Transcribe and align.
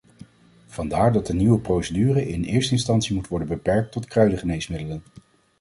Vandaar 0.67 1.13
dat 1.13 1.27
de 1.27 1.33
nieuwe 1.33 1.59
procedure 1.59 2.27
in 2.27 2.43
eerste 2.43 2.71
instantie 2.73 3.15
moet 3.15 3.27
worden 3.27 3.47
beperkt 3.47 3.91
tot 3.91 4.05
kruidengeneesmiddelen. 4.07 5.03